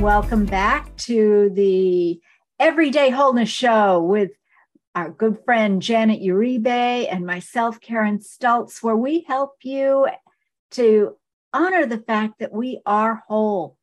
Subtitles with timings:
[0.00, 2.20] welcome back to the
[2.60, 4.30] Everyday Wholeness Show with
[4.94, 10.06] our good friend Janet Uribe and myself, Karen Stultz, where we help you
[10.72, 11.16] to
[11.52, 13.76] honor the fact that we are whole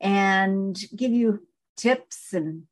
[0.00, 2.62] and give you tips and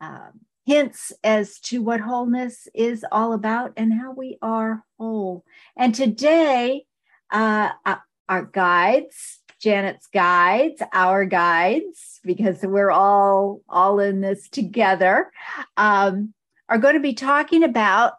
[0.00, 0.30] uh,
[0.64, 5.44] hints as to what wholeness is all about and how we are whole.
[5.76, 6.84] And today,
[7.32, 7.96] uh, uh
[8.28, 15.30] our guides, Janet's guides, our guides, because we're all all in this together,
[15.76, 16.32] um,
[16.68, 18.14] are going to be talking about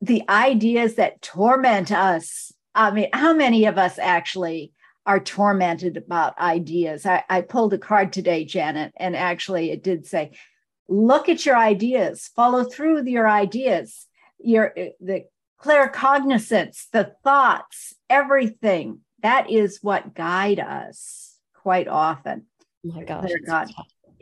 [0.00, 2.52] the ideas that torment us.
[2.74, 4.72] I mean, how many of us actually
[5.06, 7.06] are tormented about ideas?
[7.06, 10.32] I, I pulled a card today, Janet, and actually it did say,
[10.86, 14.06] look at your ideas, follow through with your ideas,
[14.38, 15.24] your the
[15.58, 19.00] claircognizance, the thoughts, everything.
[19.26, 22.46] That is what guide us quite often.
[22.86, 23.28] Oh my gosh.
[23.44, 23.72] God.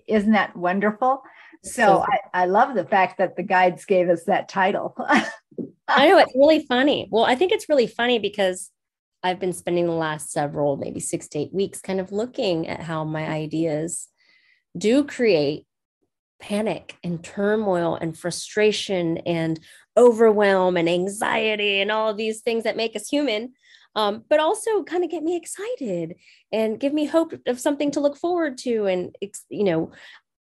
[0.08, 1.22] Isn't that wonderful?
[1.62, 2.02] So
[2.32, 4.96] I, I love the fact that the guides gave us that title.
[5.86, 7.06] I know it's really funny.
[7.10, 8.70] Well, I think it's really funny because
[9.22, 12.80] I've been spending the last several, maybe six to eight weeks, kind of looking at
[12.80, 14.08] how my ideas
[14.78, 15.66] do create
[16.40, 19.60] panic and turmoil and frustration and
[19.98, 23.52] overwhelm and anxiety and all of these things that make us human
[23.96, 26.16] um, but also kind of get me excited
[26.52, 29.16] and give me hope of something to look forward to and
[29.48, 29.92] you know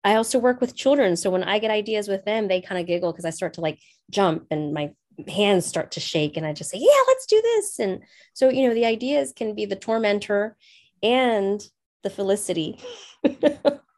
[0.04, 2.86] i also work with children so when i get ideas with them they kind of
[2.86, 3.78] giggle because i start to like
[4.10, 4.90] jump and my
[5.28, 7.78] hands start to shake and i just say yeah let's do this.
[7.78, 8.02] And
[8.34, 10.56] so you know the ideas can be the tormentor
[11.02, 11.62] and
[12.02, 12.78] the felicity.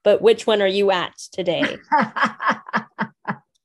[0.05, 1.79] But which one are you at today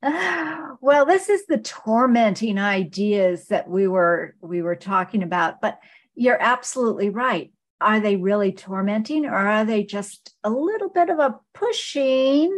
[0.90, 5.80] well this is the tormenting ideas that we were we were talking about but
[6.20, 7.54] you're absolutely right.
[7.80, 12.54] Are they really tormenting or are they just a little bit of a pushing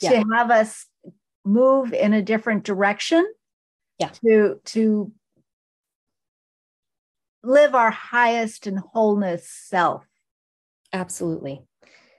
[0.00, 0.10] yeah.
[0.10, 0.86] to have us
[1.44, 3.24] move in a different direction?
[4.00, 4.08] Yeah.
[4.24, 5.12] To to
[7.44, 10.04] live our highest and wholeness self.
[10.92, 11.62] Absolutely.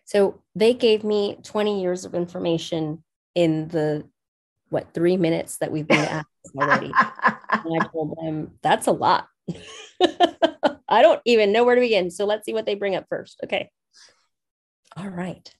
[0.05, 3.03] So they gave me 20 years of information
[3.35, 4.07] in the
[4.71, 6.87] what three minutes that we've been at already.
[6.87, 9.27] and I told them that's a lot.
[10.01, 12.09] I don't even know where to begin.
[12.09, 13.39] So let's see what they bring up first.
[13.43, 13.69] Okay.
[14.97, 15.53] All right.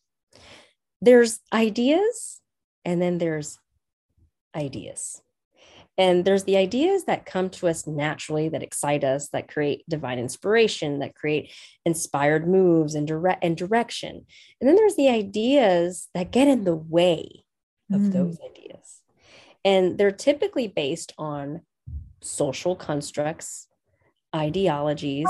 [1.01, 2.39] There's ideas
[2.85, 3.59] and then there's
[4.55, 5.21] ideas.
[5.97, 10.19] And there's the ideas that come to us naturally that excite us, that create divine
[10.19, 11.51] inspiration, that create
[11.85, 14.25] inspired moves and direct and direction.
[14.59, 17.43] And then there's the ideas that get in the way
[17.91, 18.13] of mm.
[18.13, 18.60] those ideas.
[19.63, 21.61] And they're typically based on
[22.21, 23.67] social constructs,
[24.35, 25.27] ideologies,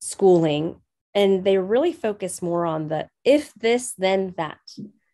[0.00, 0.80] schooling,
[1.14, 4.58] and they really focus more on the if this, then that.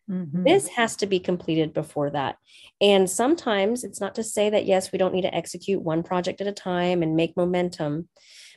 [0.09, 0.43] Mm-hmm.
[0.43, 2.37] This has to be completed before that.
[2.79, 6.39] And sometimes it's not to say that, yes, we don't need to execute one project
[6.39, 8.07] at a time and make momentum,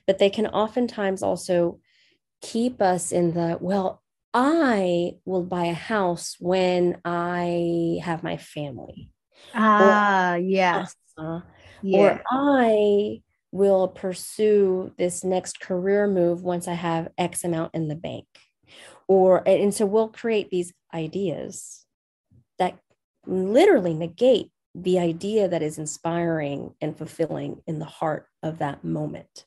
[0.06, 1.81] but they can oftentimes also
[2.41, 9.11] keep us in the, well, I will buy a house when I have my family.
[9.54, 10.94] Ah, yes.
[11.16, 11.40] Uh,
[11.82, 11.98] yeah.
[11.98, 17.96] Or I will pursue this next career move once I have X amount in the
[17.96, 18.26] bank.
[19.08, 21.84] Or, and so we'll create these ideas
[22.58, 22.78] that
[23.26, 29.46] literally negate the idea that is inspiring and fulfilling in the heart of that moment.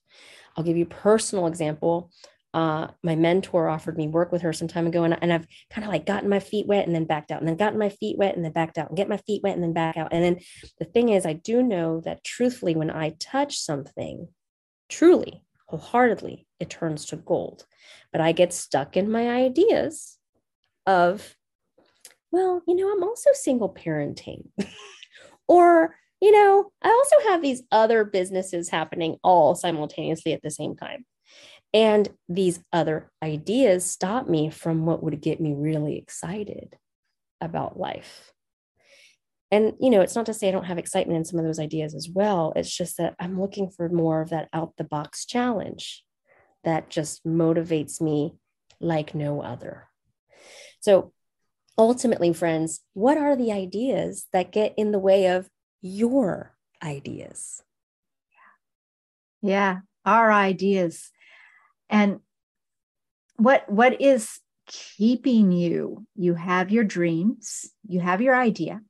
[0.55, 2.11] I'll give you a personal example
[2.53, 5.85] uh, my mentor offered me work with her some time ago, and, and I've kind
[5.85, 8.17] of like gotten my feet wet and then backed out, and then gotten my feet
[8.17, 10.13] wet and then backed out, and get my feet wet and then back out.
[10.13, 10.39] And then
[10.79, 14.27] the thing is, I do know that truthfully, when I touch something,
[14.87, 17.65] truly, wholeheartedly, it turns to gold.
[18.11, 20.17] But I get stuck in my ideas
[20.85, 21.35] of,
[22.31, 24.49] well, you know, I'm also single parenting,
[25.47, 30.73] or you know, I also have these other businesses happening all simultaneously at the same
[30.73, 31.03] time.
[31.73, 36.75] And these other ideas stop me from what would get me really excited
[37.41, 38.31] about life.
[39.51, 41.59] And, you know, it's not to say I don't have excitement in some of those
[41.59, 42.53] ideas as well.
[42.55, 46.03] It's just that I'm looking for more of that out the box challenge
[46.63, 48.35] that just motivates me
[48.79, 49.89] like no other.
[50.79, 51.11] So,
[51.77, 55.49] ultimately, friends, what are the ideas that get in the way of
[55.81, 57.61] your ideas?
[59.41, 61.11] Yeah, our ideas
[61.93, 62.19] and
[63.37, 66.05] what what is keeping you?
[66.15, 68.81] You have your dreams you have your idea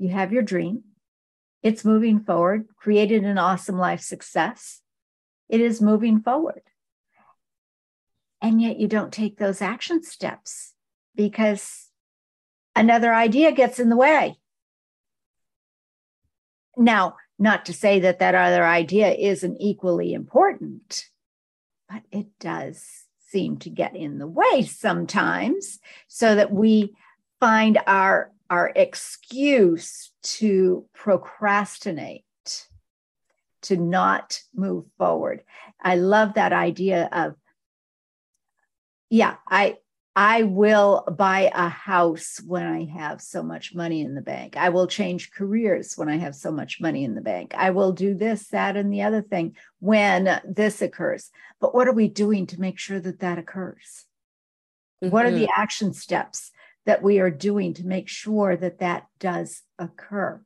[0.00, 0.82] you have your dream.
[1.62, 4.80] It's moving forward created an awesome life success.
[5.48, 6.62] It is moving forward.
[8.40, 10.72] And yet you don't take those action steps
[11.14, 11.90] because
[12.74, 14.38] another idea gets in the way.
[16.78, 21.09] Now, not to say that that other idea isn't equally important,
[21.90, 25.78] but it does seem to get in the way sometimes
[26.08, 26.94] so that we
[27.40, 32.24] find our our excuse to procrastinate
[33.62, 35.44] to not move forward.
[35.80, 37.34] I love that idea of
[39.10, 39.76] yeah i
[40.22, 44.54] I will buy a house when I have so much money in the bank.
[44.54, 47.54] I will change careers when I have so much money in the bank.
[47.56, 51.30] I will do this, that, and the other thing when this occurs.
[51.58, 54.04] But what are we doing to make sure that that occurs?
[55.02, 55.10] Mm-hmm.
[55.10, 55.62] What are the mm-hmm.
[55.62, 56.50] action steps
[56.84, 60.42] that we are doing to make sure that that does occur?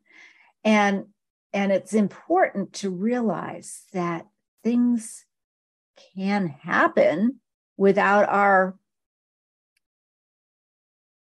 [0.62, 1.06] And
[1.52, 4.28] and it's important to realize that
[4.62, 5.24] things
[6.14, 7.40] can happen
[7.76, 8.76] without our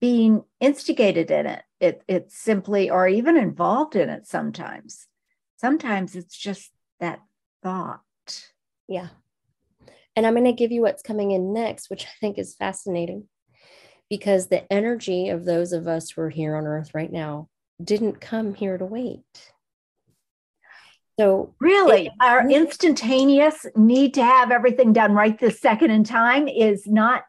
[0.05, 1.63] being instigated in it.
[1.81, 5.07] It it's simply or even involved in it sometimes.
[5.57, 6.71] Sometimes it's just
[7.01, 7.21] that
[7.63, 8.03] thought.
[8.87, 9.09] Yeah.
[10.15, 13.29] And I'm going to give you what's coming in next, which I think is fascinating
[14.11, 17.49] because the energy of those of us who are here on earth right now
[17.83, 19.55] didn't come here to wait.
[21.19, 26.47] So, really, it, our instantaneous need to have everything done right this second in time
[26.47, 27.25] is not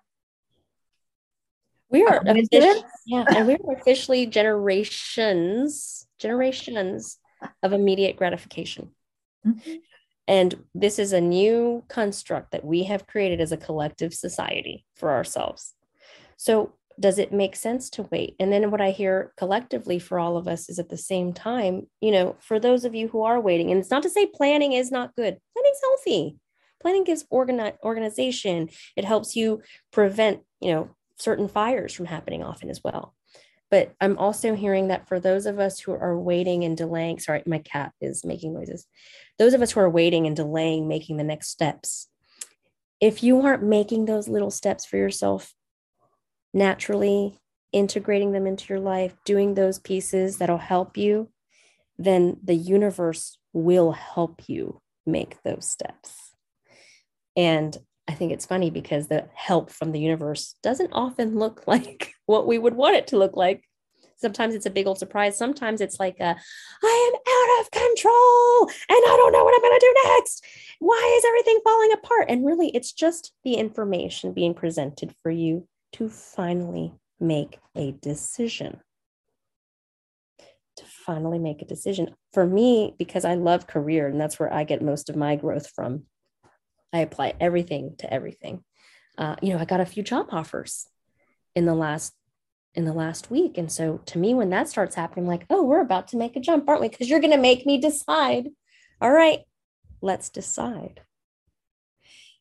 [1.95, 7.19] we are officially, yeah, and we are officially generations, generations
[7.63, 8.91] of immediate gratification.
[9.45, 9.75] Mm-hmm.
[10.27, 15.11] And this is a new construct that we have created as a collective society for
[15.11, 15.73] ourselves.
[16.37, 18.35] So, does it make sense to wait?
[18.39, 21.87] And then what I hear collectively for all of us is at the same time,
[21.99, 24.71] you know, for those of you who are waiting, and it's not to say planning
[24.71, 26.37] is not good, planning's healthy.
[26.81, 32.69] Planning gives organi- organization, it helps you prevent, you know, certain fires from happening often
[32.69, 33.13] as well.
[33.71, 37.41] But I'm also hearing that for those of us who are waiting and delaying, sorry,
[37.45, 38.85] my cat is making noises.
[39.39, 42.07] Those of us who are waiting and delaying making the next steps,
[43.01, 45.53] if you aren't making those little steps for yourself
[46.53, 47.39] naturally,
[47.71, 51.29] integrating them into your life, doing those pieces that'll help you,
[51.97, 56.31] then the universe will help you make those steps.
[57.35, 57.77] And
[58.07, 62.47] I think it's funny because the help from the universe doesn't often look like what
[62.47, 63.63] we would want it to look like.
[64.17, 65.37] Sometimes it's a big old surprise.
[65.37, 66.35] Sometimes it's like a,
[66.83, 70.45] I am out of control and I don't know what I'm going to do next.
[70.79, 72.25] Why is everything falling apart?
[72.29, 78.79] And really, it's just the information being presented for you to finally make a decision.
[80.77, 82.15] To finally make a decision.
[82.33, 85.69] For me, because I love career and that's where I get most of my growth
[85.75, 86.03] from
[86.93, 88.63] I apply everything to everything.
[89.17, 90.87] Uh, you know, I got a few job offers
[91.55, 92.13] in the last
[92.73, 95.63] in the last week, and so to me, when that starts happening, I'm like, oh,
[95.63, 96.89] we're about to make a jump, aren't we?
[96.89, 98.49] Because you're going to make me decide.
[98.99, 99.39] All right,
[100.01, 101.01] let's decide.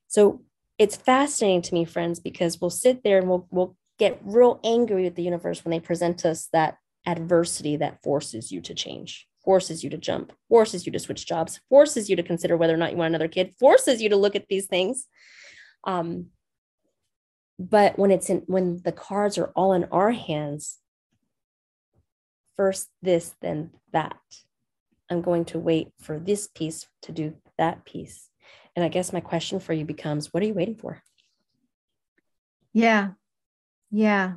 [0.09, 0.43] So
[0.77, 5.05] it's fascinating to me, friends, because we'll sit there and we'll we'll get real angry
[5.05, 9.85] with the universe when they present us that adversity that forces you to change forces
[9.85, 12.93] you to jump, forces you to switch jobs, forces you to consider whether or not
[12.93, 15.07] you want another kid, forces you to look at these things.
[15.85, 16.27] Um,
[17.59, 20.79] but when it's in when the cards are all in our hands,
[22.57, 24.17] first this, then that.
[25.11, 28.31] I'm going to wait for this piece to do that piece.
[28.75, 31.03] And I guess my question for you becomes what are you waiting for?
[32.73, 33.11] Yeah.
[33.91, 34.35] Yeah.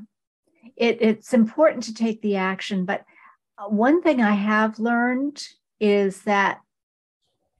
[0.76, 3.04] It, it's important to take the action, but
[3.70, 5.44] one thing I have learned
[5.80, 6.60] is that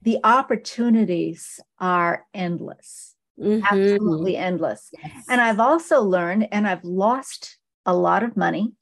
[0.02, 3.64] the opportunities are endless, mm-hmm.
[3.64, 4.90] absolutely endless.
[5.02, 5.24] Yes.
[5.28, 8.72] And I've also learned, and I've lost a lot of money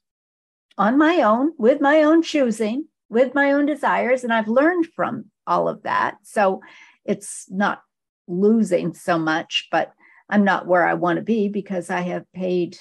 [0.77, 4.23] on my own, with my own choosing, with my own desires.
[4.23, 6.17] And I've learned from all of that.
[6.23, 6.61] So
[7.03, 7.81] it's not
[8.27, 9.91] losing so much, but
[10.29, 12.77] I'm not where I want to be because I have paid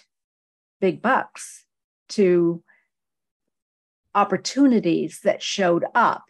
[0.80, 1.64] big bucks
[2.10, 2.62] to
[4.16, 6.24] opportunities that showed up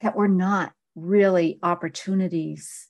[0.00, 2.88] that were not really opportunities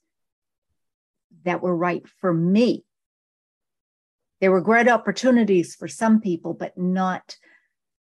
[1.45, 2.85] that were right for me.
[4.41, 7.37] They were great opportunities for some people, but not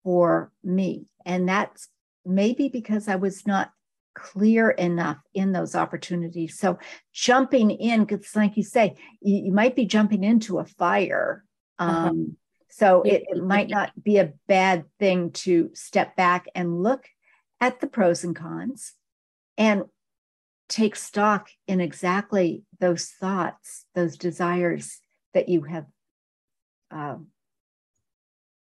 [0.02, 1.06] for me.
[1.26, 1.88] And that's
[2.24, 3.70] maybe because I was not
[4.14, 6.58] clear enough in those opportunities.
[6.58, 6.78] So
[7.12, 11.44] jumping in, because like you say, you, you, might be jumping into a fire.
[11.78, 12.08] Uh-huh.
[12.08, 12.36] Um,
[12.76, 17.06] so it, it might not be a bad thing to step back and look
[17.60, 18.94] at the pros and cons
[19.56, 19.84] and
[20.68, 24.98] take stock in exactly those thoughts, those desires
[25.34, 25.86] that you have
[26.90, 27.14] uh,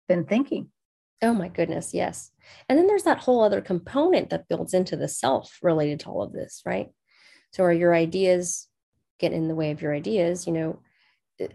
[0.09, 0.71] been thinking.
[1.21, 2.31] Oh my goodness, yes.
[2.67, 6.21] And then there's that whole other component that builds into the self related to all
[6.21, 6.89] of this, right?
[7.53, 8.67] So are your ideas
[9.19, 10.47] get in the way of your ideas?
[10.47, 10.79] You know,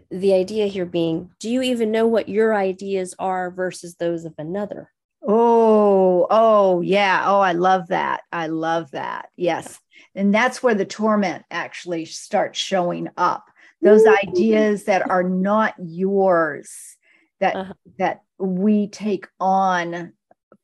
[0.09, 4.33] the idea here being, do you even know what your ideas are versus those of
[4.37, 4.91] another?
[5.27, 7.23] Oh, oh, yeah.
[7.25, 8.21] Oh, I love that.
[8.31, 9.29] I love that.
[9.35, 9.79] Yes.
[10.15, 13.49] And that's where the torment actually starts showing up.
[13.81, 14.15] Those Ooh.
[14.23, 16.97] ideas that are not yours
[17.39, 17.73] that uh-huh.
[17.99, 20.13] that we take on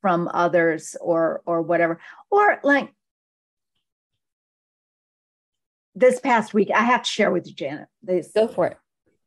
[0.01, 1.99] from others or or whatever.
[2.31, 2.93] Or like
[5.95, 7.87] this past week, I have to share with you, Janet.
[8.01, 8.77] This go for it.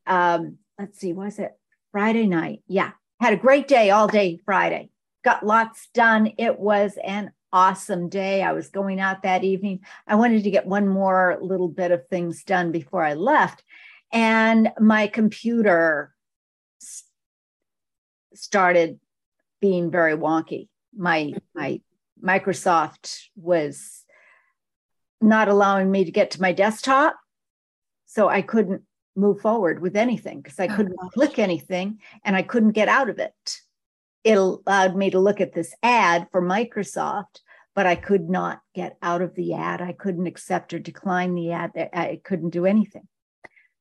[0.07, 1.53] Um, let's see, was it
[1.93, 2.63] Friday night?
[2.67, 2.93] Yeah.
[3.21, 4.91] Had a great day all day Friday
[5.27, 6.33] got lots done.
[6.39, 8.45] It was an awesome day.
[8.45, 9.81] I was going out that evening.
[10.07, 13.65] I wanted to get one more little bit of things done before I left.
[14.13, 16.15] And my computer
[18.35, 19.01] started
[19.61, 20.69] being very wonky.
[20.97, 21.81] My my
[22.23, 24.05] Microsoft was
[25.21, 27.17] not allowing me to get to my desktop.
[28.05, 28.83] So I couldn't
[29.17, 33.09] move forward with anything because I oh, couldn't click anything and I couldn't get out
[33.09, 33.61] of it
[34.27, 37.43] it allowed me to look at this ad for Microsoft,
[37.77, 39.81] but I could not get out of the ad.
[39.81, 41.71] I couldn't accept or decline the ad.
[41.93, 43.07] I couldn't do anything.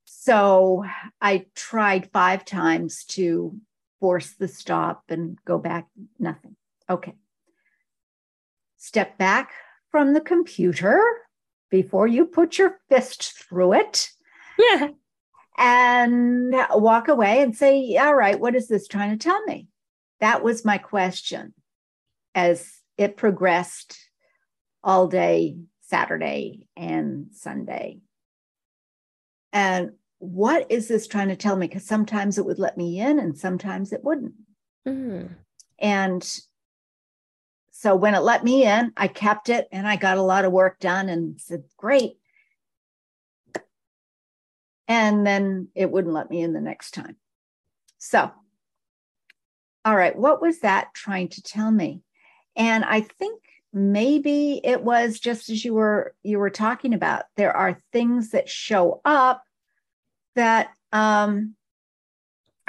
[0.04, 0.86] So
[1.20, 3.60] I tried five times to
[4.00, 5.88] force the stop and go back,
[6.20, 6.56] nothing.
[6.88, 7.15] Okay.
[8.77, 9.51] Step back
[9.89, 11.01] from the computer
[11.72, 14.12] before you put your fist through it.
[14.60, 14.89] Yeah.
[15.57, 19.67] And walk away and say, All right, what is this trying to tell me?
[20.19, 21.53] That was my question
[22.33, 23.97] as it progressed
[24.83, 28.00] all day Saturday and Sunday.
[29.53, 31.67] And what is this trying to tell me?
[31.67, 34.33] Because sometimes it would let me in and sometimes it wouldn't.
[34.88, 35.27] Mm-hmm.
[35.79, 36.39] And
[37.71, 40.51] so when it let me in, I kept it and I got a lot of
[40.51, 42.17] work done and said, great.
[44.88, 47.18] And then it wouldn't let me in the next time.
[47.98, 48.32] So
[49.86, 52.01] all right, what was that trying to tell me?
[52.56, 53.39] And I think
[53.72, 58.48] maybe it was just as you were you were talking about there are things that
[58.48, 59.44] show up
[60.36, 61.54] that um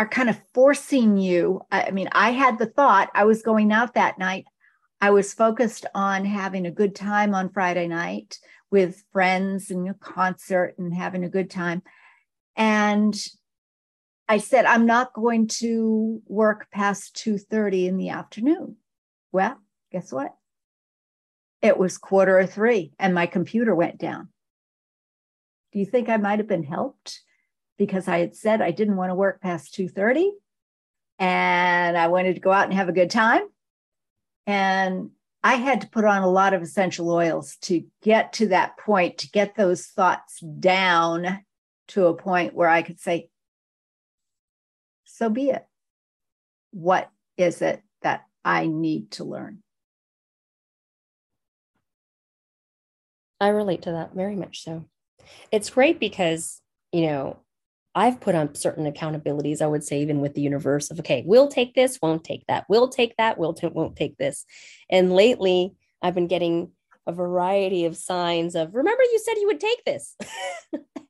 [0.00, 3.94] are kind of forcing you i mean i had the thought i was going out
[3.94, 4.46] that night
[5.00, 8.40] i was focused on having a good time on friday night
[8.72, 11.84] with friends and a concert and having a good time
[12.56, 13.14] and
[14.28, 18.76] I said, I'm not going to work past 2:30 in the afternoon.
[19.30, 19.58] Well,
[19.92, 20.34] guess what?
[21.62, 24.28] It was quarter of three and my computer went down.
[25.72, 27.20] Do you think I might have been helped?
[27.78, 30.30] Because I had said I didn't want to work past 2:30
[31.18, 33.42] and I wanted to go out and have a good time.
[34.46, 35.10] And
[35.42, 39.18] I had to put on a lot of essential oils to get to that point,
[39.18, 41.44] to get those thoughts down
[41.88, 43.28] to a point where I could say,
[45.04, 45.64] so be it.
[46.72, 49.62] What is it that I need to learn?
[53.40, 54.84] I relate to that very much so.
[55.52, 56.60] It's great because,
[56.92, 57.38] you know,
[57.94, 61.48] I've put on certain accountabilities, I would say, even with the universe of, okay, we'll
[61.48, 64.44] take this, won't take that, we'll take that, we'll t- won't take this.
[64.90, 66.72] And lately, I've been getting
[67.06, 70.14] a variety of signs of, remember, you said you would take this.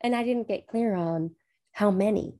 [0.00, 1.32] and I didn't get clear on
[1.72, 2.34] how many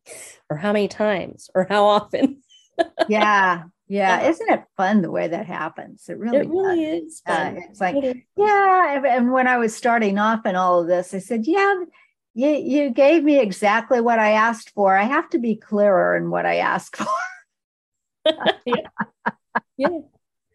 [0.51, 2.43] or how many times or how often.
[3.09, 3.65] yeah.
[3.87, 4.29] Yeah.
[4.29, 6.09] Isn't it fun the way that happens?
[6.09, 7.23] It really, it really is.
[7.27, 9.03] Uh, it's like, it yeah.
[9.17, 11.85] And when I was starting off in all of this, I said, yeah,
[12.35, 14.97] you, you gave me exactly what I asked for.
[14.97, 17.07] I have to be clearer in what I ask for.
[18.67, 18.75] yeah.
[19.77, 19.89] yeah.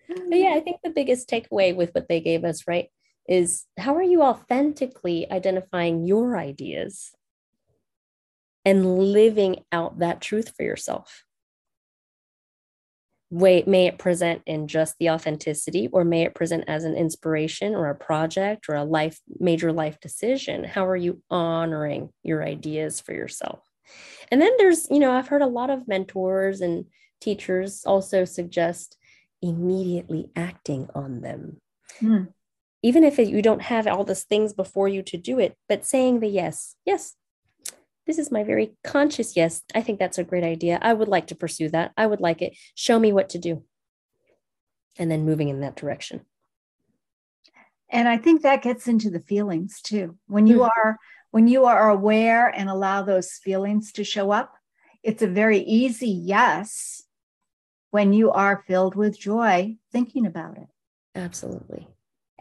[0.08, 2.90] But yeah, I think the biggest takeaway with what they gave us, right,
[3.28, 7.16] is how are you authentically identifying your ideas
[8.66, 11.26] and living out that truth for yourself.
[13.30, 17.74] Wait, may it present in just the authenticity, or may it present as an inspiration
[17.74, 20.64] or a project or a life major life decision?
[20.64, 23.60] How are you honoring your ideas for yourself?
[24.32, 26.86] And then there's, you know, I've heard a lot of mentors and
[27.22, 28.98] teachers also suggest
[29.42, 31.58] immediately acting on them.
[32.02, 32.28] Mm.
[32.84, 36.20] Even if you don't have all these things before you to do it, but saying
[36.20, 37.16] the yes, yes,
[38.06, 39.62] this is my very conscious yes.
[39.74, 40.80] I think that's a great idea.
[40.82, 41.94] I would like to pursue that.
[41.96, 42.58] I would like it.
[42.76, 43.64] Show me what to do.
[44.98, 46.26] And then moving in that direction.
[47.90, 50.18] And I think that gets into the feelings too.
[50.28, 50.72] When you mm-hmm.
[50.78, 50.98] are
[51.32, 54.54] when you are aware and allow those feelings to show up,
[55.02, 57.04] it's a very easy yes
[57.92, 60.68] when you are filled with joy thinking about it.
[61.16, 61.88] Absolutely.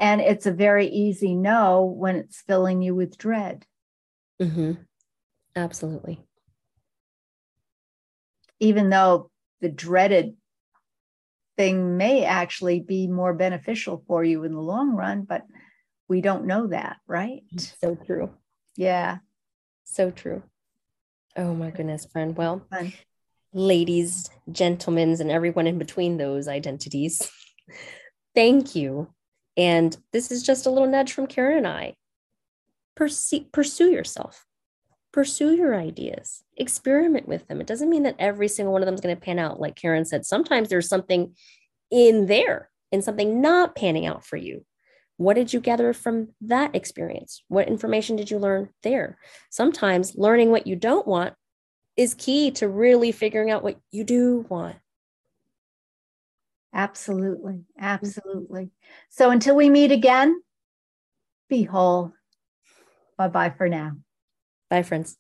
[0.02, 3.64] And it's a very easy no when it's filling you with dread.
[4.42, 4.73] Mm-hmm.
[5.54, 6.18] Absolutely.
[8.59, 9.30] Even though
[9.61, 10.35] the dreaded
[11.56, 15.42] thing may actually be more beneficial for you in the long run, but
[16.09, 17.44] we don't know that, right?
[17.56, 18.30] So true.
[18.75, 19.18] Yeah.
[19.85, 20.42] So true.
[21.37, 22.37] Oh my goodness, friend.
[22.37, 22.92] Well, Fun.
[23.52, 27.30] ladies, gentlemen, and everyone in between those identities,
[28.35, 29.14] thank you.
[29.56, 31.94] And this is just a little nudge from Karen and I.
[32.94, 34.47] Pursue, pursue yourself,
[35.12, 37.61] pursue your ideas, experiment with them.
[37.61, 39.61] It doesn't mean that every single one of them is going to pan out.
[39.61, 41.35] Like Karen said, sometimes there's something
[41.90, 44.64] in there and something not panning out for you.
[45.16, 47.44] What did you gather from that experience?
[47.49, 49.18] What information did you learn there?
[49.50, 51.35] Sometimes learning what you don't want
[51.97, 54.76] is key to really figuring out what you do want.
[56.74, 57.52] Absolutely.
[57.52, 57.64] Mm.
[57.78, 58.70] Absolutely.
[59.10, 60.42] So until we meet again,
[61.48, 62.12] be whole.
[63.16, 63.96] Bye bye for now.
[64.70, 65.18] Bye, friends.